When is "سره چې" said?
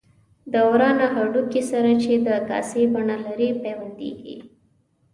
1.71-2.13